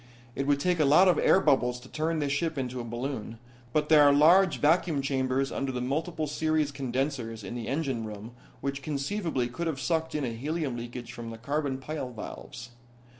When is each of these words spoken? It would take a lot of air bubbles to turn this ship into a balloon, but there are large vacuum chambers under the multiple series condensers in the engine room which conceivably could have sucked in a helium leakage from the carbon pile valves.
It 0.33 0.47
would 0.47 0.59
take 0.59 0.79
a 0.79 0.83
lot 0.85 1.07
of 1.07 1.19
air 1.19 1.39
bubbles 1.39 1.79
to 1.81 1.87
turn 1.87 2.17
this 2.17 2.31
ship 2.31 2.57
into 2.57 2.79
a 2.79 2.83
balloon, 2.83 3.37
but 3.71 3.87
there 3.87 4.01
are 4.01 4.11
large 4.11 4.59
vacuum 4.59 5.03
chambers 5.03 5.51
under 5.51 5.71
the 5.71 5.79
multiple 5.79 6.25
series 6.25 6.71
condensers 6.71 7.43
in 7.43 7.53
the 7.53 7.67
engine 7.67 8.03
room 8.05 8.31
which 8.61 8.81
conceivably 8.81 9.47
could 9.47 9.67
have 9.67 9.79
sucked 9.79 10.15
in 10.15 10.23
a 10.25 10.33
helium 10.33 10.75
leakage 10.75 11.13
from 11.13 11.29
the 11.29 11.37
carbon 11.37 11.77
pile 11.77 12.11
valves. 12.11 12.71